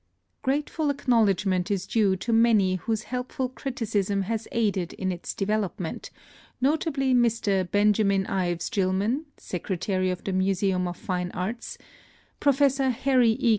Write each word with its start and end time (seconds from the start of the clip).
Grateful 0.41 0.89
acknowledgment 0.89 1.69
is 1.69 1.85
due 1.85 2.15
to 2.15 2.33
many 2.33 2.73
whose 2.77 3.03
helpful 3.03 3.49
criticism 3.49 4.23
has 4.23 4.47
aided 4.51 4.93
in 4.93 5.11
its 5.11 5.31
development, 5.35 6.09
notably 6.59 7.13
Mr. 7.13 7.69
Benjamin 7.69 8.25
Ives 8.25 8.71
Gilman, 8.71 9.27
Secretary 9.37 10.09
of 10.09 10.23
the 10.23 10.33
Museum 10.33 10.87
of 10.87 10.97
Fine 10.97 11.29
Arts, 11.35 11.77
Professor 12.39 12.89
Harry 12.89 13.37
E. 13.39 13.49